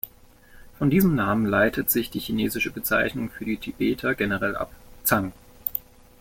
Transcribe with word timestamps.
Von 0.79 0.89
diesem 0.89 1.13
Namen 1.13 1.45
leitet 1.45 1.91
sich 1.91 2.09
die 2.09 2.17
chinesische 2.17 2.71
Bezeichnung 2.71 3.29
für 3.29 3.45
die 3.45 3.57
Tibeter 3.57 4.15
generell 4.15 4.55
ab: 4.55 4.71
„Zang“. 5.03 5.31